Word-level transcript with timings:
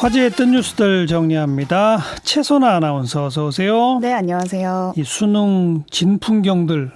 화제했던 0.00 0.52
뉴스들 0.52 1.06
정리합니다. 1.06 1.98
최선아 2.22 2.76
아나운서 2.76 3.26
어서 3.26 3.44
오세요. 3.44 3.98
네, 4.00 4.14
안녕하세요. 4.14 4.94
이 4.96 5.04
수능 5.04 5.84
진풍경들 5.90 6.90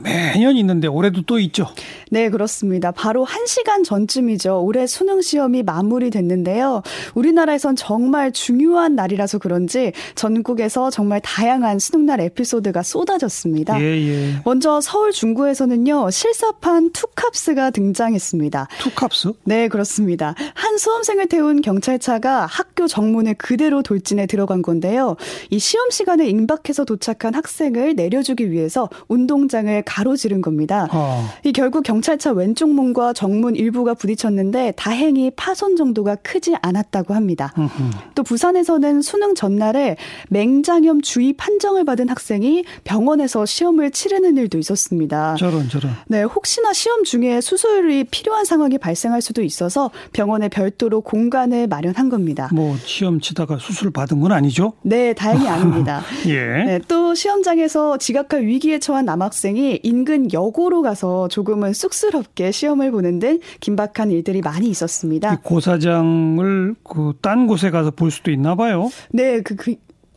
매년 0.00 0.56
있는데 0.56 0.86
올해도 0.86 1.22
또 1.22 1.38
있죠. 1.40 1.68
네, 2.10 2.30
그렇습니다. 2.30 2.90
바로 2.92 3.26
1시간 3.26 3.84
전쯤이죠. 3.84 4.62
올해 4.62 4.86
수능 4.86 5.20
시험이 5.20 5.62
마무리됐는데요. 5.62 6.82
우리나라에선 7.14 7.76
정말 7.76 8.32
중요한 8.32 8.94
날이라서 8.94 9.38
그런지 9.38 9.92
전국에서 10.14 10.90
정말 10.90 11.20
다양한 11.20 11.78
수능날 11.78 12.20
에피소드가 12.20 12.82
쏟아졌습니다. 12.82 13.80
예, 13.80 13.84
예. 13.84 14.34
먼저 14.44 14.80
서울 14.80 15.12
중구에서는요. 15.12 16.10
실사판 16.10 16.92
투캅스가 16.92 17.70
등장했습니다. 17.70 18.68
투캅스? 18.80 19.32
네, 19.44 19.68
그렇습니다. 19.68 20.34
한 20.54 20.78
수험생을 20.78 21.26
태운 21.26 21.60
경찰차가 21.60 22.46
학교 22.46 22.86
정문을 22.86 23.34
그대로 23.34 23.82
돌진해 23.82 24.26
들어간 24.26 24.62
건데요. 24.62 25.16
이 25.50 25.58
시험 25.58 25.90
시간에 25.90 26.26
임박해서 26.28 26.84
도착한 26.84 27.34
학생을 27.34 27.94
내려주기 27.96 28.50
위해서 28.50 28.88
운동장을 29.08 29.82
가로지른 29.88 30.42
겁니다. 30.42 30.86
어. 30.92 31.26
이 31.44 31.52
결국 31.52 31.82
경찰차 31.82 32.32
왼쪽 32.32 32.68
문과 32.70 33.14
정문 33.14 33.56
일부가 33.56 33.94
부딪혔는데 33.94 34.74
다행히 34.76 35.30
파손 35.30 35.76
정도가 35.76 36.16
크지 36.16 36.56
않았다고 36.60 37.14
합니다. 37.14 37.54
으흠. 37.56 37.90
또 38.14 38.22
부산에서는 38.22 39.00
수능 39.00 39.34
전날에 39.34 39.96
맹장염 40.28 41.00
주의 41.00 41.32
판정을 41.32 41.86
받은 41.86 42.10
학생이 42.10 42.64
병원에서 42.84 43.46
시험을 43.46 43.90
치르는 43.90 44.36
일도 44.36 44.58
있었습니다. 44.58 45.36
저런 45.36 45.70
저런. 45.70 45.92
네, 46.06 46.22
혹시나 46.22 46.74
시험 46.74 47.04
중에 47.04 47.40
수술이 47.40 48.04
필요한 48.04 48.44
상황이 48.44 48.76
발생할 48.76 49.22
수도 49.22 49.42
있어서 49.42 49.90
병원에 50.12 50.48
별도로 50.48 51.00
공간을 51.00 51.66
마련한 51.66 52.10
겁니다. 52.10 52.50
뭐 52.52 52.76
시험 52.84 53.20
치다가 53.20 53.56
수술 53.58 53.90
받은 53.90 54.20
건 54.20 54.32
아니죠? 54.32 54.74
네, 54.82 55.14
다행히 55.14 55.48
아닙니다. 55.48 56.02
예. 56.28 56.64
네, 56.64 56.80
또 56.88 57.14
시험장에서 57.14 57.96
지각할 57.96 58.44
위기에 58.44 58.78
처한 58.78 59.06
남학생이 59.06 59.77
인근 59.82 60.32
여고로 60.32 60.82
가서 60.82 61.28
조금은 61.28 61.72
쑥스럽게 61.72 62.50
시험을 62.52 62.90
보는 62.90 63.18
등 63.18 63.38
긴박한 63.60 64.10
일들이 64.10 64.40
많이 64.40 64.68
있었습니다. 64.68 65.40
고사장을 65.42 66.74
그 66.84 67.12
딴 67.20 67.46
곳에 67.46 67.70
가서 67.70 67.90
볼 67.90 68.10
수도 68.10 68.30
있나 68.30 68.54
봐요. 68.54 68.88
네, 69.12 69.40
그, 69.42 69.56
그 69.56 69.74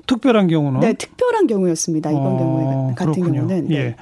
특별한 0.08 0.48
경우는? 0.48 0.80
네, 0.82 0.94
특별한 0.94 1.48
경우였습니다. 1.48 2.12
이번 2.12 2.24
어, 2.26 2.38
경우에 2.38 2.94
같은 2.96 3.14
그렇군요. 3.14 3.34
경우는. 3.48 3.68
네. 3.68 3.76
예. 3.76 3.96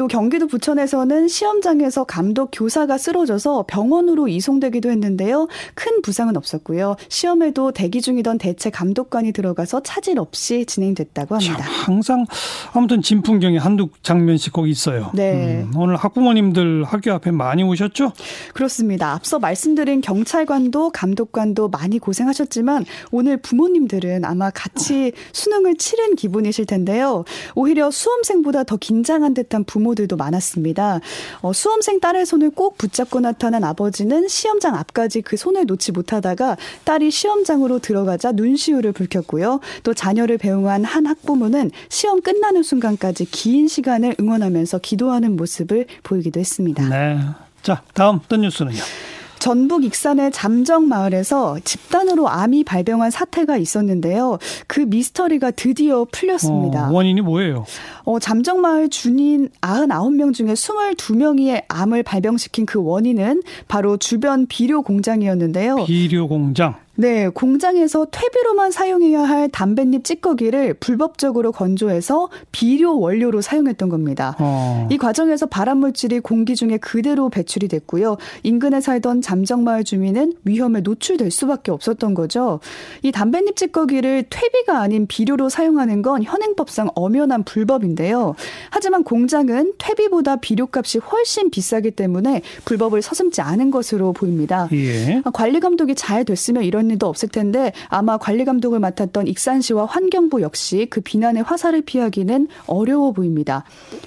또 0.00 0.08
경기도 0.08 0.46
부천에서는 0.46 1.28
시험장에서 1.28 2.04
감독 2.04 2.48
교사가 2.54 2.96
쓰러져서 2.96 3.66
병원으로 3.68 4.28
이송되기도 4.28 4.90
했는데요. 4.90 5.46
큰 5.74 6.00
부상은 6.00 6.38
없었고요. 6.38 6.96
시험에도 7.10 7.70
대기 7.70 8.00
중이던 8.00 8.38
대체 8.38 8.70
감독관이 8.70 9.32
들어가서 9.32 9.82
차질 9.82 10.18
없이 10.18 10.64
진행됐다고 10.64 11.34
합니다. 11.34 11.66
항상 11.84 12.24
아무튼 12.72 13.02
진풍경에 13.02 13.58
한두 13.58 13.90
장면씩 14.02 14.54
거기 14.54 14.70
있어요. 14.70 15.10
네. 15.12 15.64
음, 15.64 15.72
오늘 15.76 15.96
학부모님들 15.96 16.84
학교 16.84 17.12
앞에 17.12 17.30
많이 17.30 17.62
오셨죠? 17.62 18.12
그렇습니다. 18.54 19.12
앞서 19.12 19.38
말씀드린 19.38 20.00
경찰관도 20.00 20.92
감독관도 20.92 21.68
많이 21.68 21.98
고생하셨지만 21.98 22.86
오늘 23.10 23.36
부모님들은 23.36 24.24
아마 24.24 24.48
같이 24.48 25.12
수능을 25.34 25.76
치른 25.76 26.16
기분이실 26.16 26.64
텐데요. 26.64 27.26
오히려 27.54 27.90
수험생보다 27.90 28.64
더 28.64 28.78
긴장한 28.78 29.34
듯한 29.34 29.64
부모 29.64 29.89
부모들도 29.90 30.16
많았습니다. 30.16 31.00
어, 31.42 31.52
수험생 31.52 32.00
딸의 32.00 32.26
손을 32.26 32.50
꼭 32.50 32.78
붙잡고 32.78 33.20
나타난 33.20 33.64
아버지는 33.64 34.28
시험장 34.28 34.74
앞까지 34.74 35.22
그 35.22 35.36
손을 35.36 35.66
놓지 35.66 35.92
못하다가 35.92 36.56
딸이 36.84 37.10
시험장으로 37.10 37.78
들어가자 37.78 38.32
눈시울을 38.32 38.92
붉혔고요. 38.92 39.60
또 39.82 39.94
자녀를 39.94 40.38
배웅한 40.38 40.84
한 40.84 41.06
학부모는 41.06 41.70
시험 41.88 42.20
끝나는 42.20 42.62
순간까지 42.62 43.26
긴 43.26 43.68
시간을 43.68 44.16
응원하면서 44.20 44.78
기도하는 44.78 45.36
모습을 45.36 45.86
보이기도 46.02 46.40
했습니다. 46.40 46.88
네. 46.88 47.18
자, 47.62 47.82
다음 47.94 48.20
떤 48.28 48.42
뉴스는요. 48.42 48.80
전북 49.40 49.84
익산의 49.84 50.30
잠정 50.32 50.86
마을에서 50.86 51.58
집단으로 51.64 52.28
암이 52.28 52.62
발병한 52.64 53.10
사태가 53.10 53.56
있었는데요. 53.56 54.38
그 54.66 54.80
미스터리가 54.80 55.50
드디어 55.52 56.06
풀렸습니다. 56.12 56.90
어, 56.90 56.92
원인이 56.92 57.22
뭐예요? 57.22 57.64
어, 58.04 58.18
잠정 58.18 58.60
마을 58.60 58.88
주민 58.90 59.48
99명 59.62 60.34
중에 60.34 60.52
22명이 60.52 61.62
암을 61.68 62.02
발병시킨 62.02 62.66
그 62.66 62.82
원인은 62.82 63.42
바로 63.66 63.96
주변 63.96 64.46
비료 64.46 64.82
공장이었는데요. 64.82 65.86
비료 65.86 66.28
공장. 66.28 66.76
네, 67.00 67.30
공장에서 67.30 68.08
퇴비로만 68.10 68.72
사용해야 68.72 69.22
할 69.22 69.48
담뱃잎 69.48 70.04
찌꺼기를 70.04 70.74
불법적으로 70.74 71.50
건조해서 71.50 72.28
비료 72.52 73.00
원료로 73.00 73.40
사용했던 73.40 73.88
겁니다. 73.88 74.36
어. 74.38 74.86
이 74.90 74.98
과정에서 74.98 75.46
발암물질이 75.46 76.20
공기 76.20 76.54
중에 76.54 76.76
그대로 76.76 77.30
배출이 77.30 77.68
됐고요. 77.68 78.18
인근에 78.42 78.82
살던 78.82 79.22
잠정마을 79.22 79.82
주민은 79.82 80.34
위험에 80.44 80.82
노출될 80.82 81.30
수밖에 81.30 81.70
없었던 81.70 82.12
거죠. 82.12 82.60
이 83.02 83.12
담뱃잎 83.12 83.56
찌꺼기를 83.56 84.26
퇴비가 84.28 84.78
아닌 84.80 85.06
비료로 85.06 85.48
사용하는 85.48 86.02
건 86.02 86.22
현행법상 86.22 86.90
엄연한 86.94 87.44
불법인데요. 87.44 88.34
하지만 88.68 89.04
공장은 89.04 89.72
퇴비보다 89.78 90.36
비료값이 90.36 90.98
훨씬 90.98 91.48
비싸기 91.48 91.92
때문에 91.92 92.42
불법을 92.66 93.00
서슴지 93.00 93.40
않은 93.40 93.70
것으로 93.70 94.12
보입니다. 94.12 94.68
예. 94.72 95.22
관리 95.32 95.60
감독이 95.60 95.94
잘 95.94 96.26
됐으면 96.26 96.62
이런 96.64 96.89
일도 96.90 97.06
없을 97.06 97.28
텐데 97.28 97.72
아마 97.88 98.18
관리 98.18 98.44
감독을 98.44 98.78
맡았던 98.80 99.26
익산시와 99.26 99.86
환경부 99.86 100.42
역시 100.42 100.86
그 100.90 101.00
비난의 101.00 101.42
화살을 101.42 101.82
피하기는 101.82 102.48
어려워 102.66 103.12
보입니다. 103.12 103.64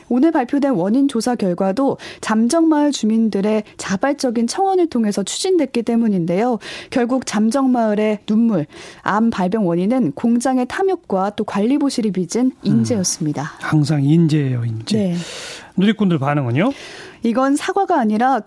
오늘 0.09 0.31
발표된 0.31 0.73
원인 0.73 1.07
조사 1.07 1.35
결과도 1.35 1.97
잠정마을 2.21 2.91
주민들의 2.91 3.63
자발적인 3.77 4.47
청원을 4.47 4.87
통해서 4.87 5.23
추진됐기 5.23 5.83
때문인데요. 5.83 6.59
결국 6.89 7.25
잠정마을의 7.25 8.19
눈물, 8.25 8.65
암 9.01 9.29
발병 9.29 9.67
원인은 9.67 10.13
공장의 10.13 10.67
탐욕과 10.67 11.31
또 11.31 11.43
관리 11.43 11.77
부실이 11.77 12.11
빚은 12.11 12.51
인재였습니다. 12.63 13.43
음, 13.43 13.57
항상 13.59 14.03
인재예요, 14.03 14.65
인재. 14.65 14.97
네. 14.97 15.15
누리꾼들 15.75 16.19
반응은요? 16.19 16.71
이건 17.23 17.55
사과가 17.55 17.97
아니라 17.99 18.41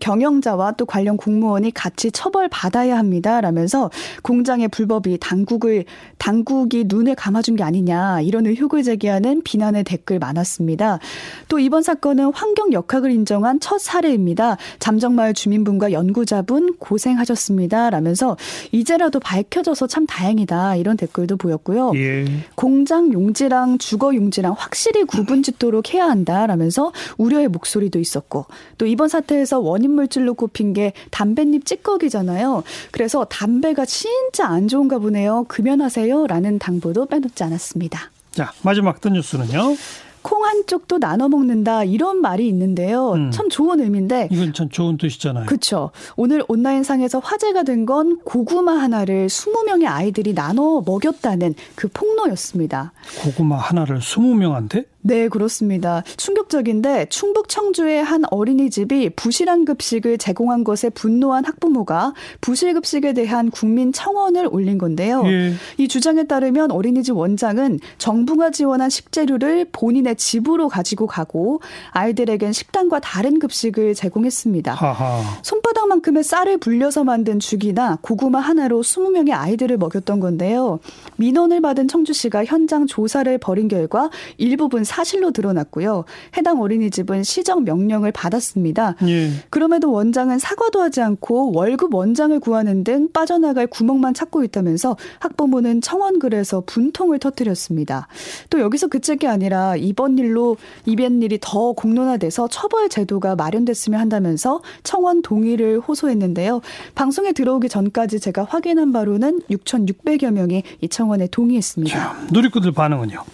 경영, 0.00 0.40
자와또 0.40 0.86
관련 0.86 1.18
공무원이 1.18 1.72
같이 1.72 2.10
처벌받아야 2.10 2.96
합니다. 2.96 3.42
라면서 3.42 3.90
공장의 4.22 4.68
불법이 4.68 5.18
당국을 5.20 5.84
당국이 6.16 6.84
눈을 6.86 7.14
감아준 7.14 7.56
게 7.56 7.62
아니냐 7.62 8.22
이런 8.22 8.46
의혹을 8.46 8.82
제기하는 8.82 9.42
비난의 9.44 9.84
댓글 9.84 10.18
많았습니다. 10.18 11.00
또 11.48 11.58
이번 11.58 11.82
사건은 11.82 12.32
환경 12.32 12.72
역학을 12.72 13.10
인정한 13.10 13.60
첫 13.60 13.78
사례입니다. 13.78 14.56
잠정마을 14.78 15.34
주민분과 15.34 15.92
연구자분 15.92 16.76
고생하셨습니다. 16.78 17.90
라면서 17.90 18.38
이제라도 18.72 19.20
밝혀져서 19.20 19.86
참 19.86 20.06
다행이다 20.06 20.76
이런 20.76 20.96
댓글도 20.96 21.36
보였고요. 21.36 21.92
예. 21.96 22.24
공장 22.54 23.12
용지랑 23.12 23.76
주거 23.76 24.14
용지랑 24.14 24.54
확실히 24.56 25.04
구분 25.04 25.42
짓도록 25.42 25.92
해야 25.92 26.06
한다. 26.06 26.46
라면서 26.46 26.90
우려의 27.18 27.48
목소리도 27.48 27.98
있었습니다. 27.98 28.13
있었고 28.14 28.46
또 28.78 28.86
이번 28.86 29.08
사태에서 29.08 29.58
원인 29.60 29.92
물질로 29.92 30.34
꼽힌 30.34 30.72
게 30.72 30.92
담뱃잎 31.10 31.66
찌꺼기잖아요. 31.66 32.62
그래서 32.92 33.24
담배가 33.24 33.84
진짜 33.84 34.46
안 34.46 34.68
좋은가 34.68 34.98
보네요. 34.98 35.44
금연하세요라는 35.48 36.58
당부도 36.58 37.06
빼놓지 37.06 37.42
않았습니다. 37.42 38.10
자 38.30 38.52
마지막 38.62 39.00
떤 39.00 39.14
뉴스는요. 39.14 39.76
콩 40.22 40.42
한쪽도 40.42 41.00
나눠 41.00 41.28
먹는다 41.28 41.84
이런 41.84 42.22
말이 42.22 42.48
있는데요. 42.48 43.12
음. 43.12 43.30
참 43.30 43.50
좋은 43.50 43.78
의미인데 43.80 44.28
이건 44.32 44.54
참 44.54 44.70
좋은 44.70 44.96
뜻이잖아요. 44.96 45.44
그렇죠. 45.44 45.90
오늘 46.16 46.42
온라인상에서 46.48 47.18
화제가 47.18 47.62
된 47.64 47.84
건 47.84 48.18
고구마 48.24 48.72
하나를 48.72 49.26
20명의 49.26 49.84
아이들이 49.86 50.32
나눠 50.32 50.82
먹였다는 50.86 51.54
그 51.74 51.88
폭로였습니다. 51.88 52.92
고구마 53.22 53.56
하나를 53.58 53.98
20명한테? 53.98 54.86
네, 55.06 55.28
그렇습니다. 55.28 56.02
충격적인데 56.16 57.06
충북 57.08 57.48
청주의 57.48 58.02
한 58.02 58.22
어린이집이 58.30 59.10
부실한 59.16 59.64
급식을 59.64 60.18
제공한 60.18 60.64
것에 60.64 60.90
분노한 60.90 61.44
학부모가 61.44 62.12
부실 62.40 62.74
급식에 62.74 63.12
대한 63.14 63.50
국민 63.50 63.92
청원을 63.92 64.48
올린 64.50 64.76
건데요. 64.76 65.22
예. 65.26 65.54
이 65.78 65.88
주장에 65.88 66.24
따르면 66.24 66.70
어린이집 66.70 67.16
원장은 67.16 67.78
정부가 67.98 68.50
지원한 68.50 68.90
식재료를 68.90 69.68
본인의 69.72 70.16
집 70.16 70.34
집으로 70.34 70.68
가지고 70.68 71.06
가고 71.06 71.60
아이들에겐 71.92 72.52
식단과 72.52 72.98
다른 73.00 73.38
급식을 73.38 73.94
제공했습니다. 73.94 74.74
하하. 74.74 75.22
손바닥만큼의 75.42 76.24
쌀을 76.24 76.58
불려서 76.58 77.04
만든 77.04 77.38
죽이나 77.38 77.98
고구마 78.02 78.40
하나로 78.40 78.82
20명의 78.82 79.32
아이들을 79.32 79.76
먹였던 79.78 80.18
건데요. 80.18 80.80
민원을 81.16 81.60
받은 81.60 81.86
청주시가 81.86 82.44
현장 82.44 82.86
조사를 82.86 83.38
벌인 83.38 83.68
결과 83.68 84.10
일부분 84.38 84.82
사실로 84.94 85.32
드러났고요. 85.32 86.04
해당 86.36 86.60
어린이집은 86.60 87.24
시정 87.24 87.64
명령을 87.64 88.12
받았습니다. 88.12 88.94
예. 89.08 89.30
그럼에도 89.50 89.90
원장은 89.90 90.38
사과도 90.38 90.80
하지 90.80 91.00
않고 91.00 91.52
월급 91.52 91.94
원장을 91.94 92.38
구하는 92.38 92.84
등 92.84 93.08
빠져나갈 93.12 93.66
구멍만 93.66 94.14
찾고 94.14 94.44
있다면서 94.44 94.96
학부모는 95.18 95.80
청원글에서 95.80 96.62
분통을 96.66 97.18
터뜨렸습니다. 97.18 98.06
또 98.50 98.60
여기서 98.60 98.86
게 99.16 99.26
아니라 99.26 99.74
이번 99.76 100.18
일로 100.18 100.56
이번 100.86 101.22
일이 101.22 101.38
더 101.40 101.72
공론화돼서 101.72 102.48
처벌 102.48 102.88
제도가 102.88 103.34
마련됐으면 103.34 103.98
한다면서 103.98 104.62
청원 104.84 105.22
동의를 105.22 105.80
호소했는데요. 105.80 106.60
방송에 106.94 107.32
들어오기 107.32 107.68
전까지 107.68 108.20
제가 108.20 108.44
확인한 108.44 108.92
바로는 108.92 109.40
6,600여 109.50 110.30
명이 110.30 110.62
이 110.80 110.88
청원에 110.88 111.26
동의했습니다. 111.26 111.98
자, 111.98 112.26
누리꾼들 112.32 112.72
반응은요? 112.72 113.24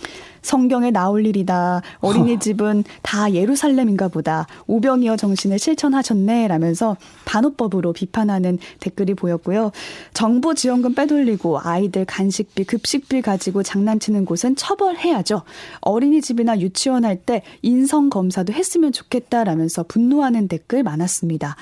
성경에 0.42 0.90
나올 0.90 1.26
일이다. 1.26 1.82
어린이집은 2.00 2.84
다 3.02 3.32
예루살렘인가 3.32 4.08
보다. 4.08 4.46
오병이어 4.66 5.16
정신을 5.16 5.58
실천하셨네. 5.58 6.48
라면서 6.48 6.96
반호법으로 7.26 7.92
비판하는 7.92 8.58
댓글이 8.80 9.14
보였고요. 9.14 9.70
정부 10.14 10.54
지원금 10.54 10.94
빼돌리고 10.94 11.60
아이들 11.62 12.04
간식비, 12.04 12.64
급식비 12.64 13.22
가지고 13.22 13.62
장난치는 13.62 14.24
곳은 14.24 14.56
처벌해야죠. 14.56 15.42
어린이집이나 15.80 16.60
유치원 16.60 17.04
할 17.04 17.20
때 17.26 17.42
인성검사도 17.60 18.54
했으면 18.54 18.92
좋겠다라면서 18.92 19.82
분노하는 19.82 20.48
댓글 20.48 20.82
많았습니다. 20.82 21.54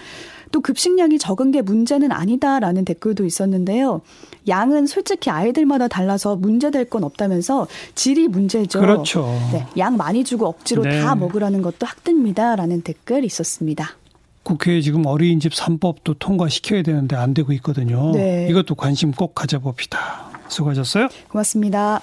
또 0.52 0.60
급식량이 0.60 1.18
적은 1.18 1.50
게 1.50 1.62
문제는 1.62 2.12
아니다라는 2.12 2.84
댓글도 2.84 3.24
있었는데요. 3.24 4.00
양은 4.46 4.86
솔직히 4.86 5.30
아이들마다 5.30 5.88
달라서 5.88 6.36
문제될 6.36 6.88
건 6.88 7.04
없다면서 7.04 7.66
질이 7.94 8.28
문제죠. 8.28 8.80
그렇죠. 8.80 9.26
네, 9.52 9.66
양 9.76 9.96
많이 9.96 10.24
주고 10.24 10.46
억지로 10.46 10.82
네. 10.82 11.02
다 11.02 11.14
먹으라는 11.14 11.62
것도 11.62 11.86
학대입니다라는 11.86 12.82
댓글 12.82 13.24
있었습니다. 13.24 13.96
국회에 14.42 14.80
지금 14.80 15.04
어린이집 15.04 15.52
3법도 15.52 16.16
통과시켜야 16.18 16.82
되는데 16.82 17.16
안 17.16 17.34
되고 17.34 17.52
있거든요. 17.54 18.12
네. 18.12 18.46
이것도 18.48 18.76
관심 18.76 19.12
꼭 19.12 19.34
가져봅시다. 19.34 20.30
수고하셨어요. 20.48 21.08
고맙습니다. 21.28 22.00